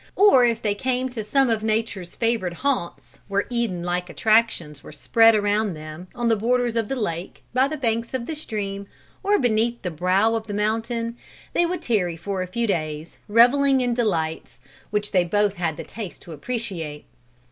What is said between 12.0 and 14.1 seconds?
for a few days, reveling in